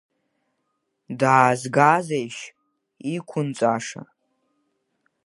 [1.19, 2.43] Даазгазеишь,
[3.15, 4.01] иқәынҵәаша?